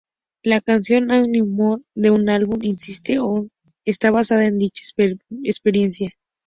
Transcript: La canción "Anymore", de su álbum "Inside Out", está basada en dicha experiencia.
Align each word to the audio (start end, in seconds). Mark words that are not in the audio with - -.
La 0.41 0.61
canción 0.61 1.11
"Anymore", 1.11 1.83
de 1.93 2.09
su 2.09 2.15
álbum 2.27 2.57
"Inside 2.63 3.19
Out", 3.19 3.51
está 3.85 4.09
basada 4.09 4.45
en 4.47 4.57
dicha 4.57 4.81
experiencia. 5.43 6.09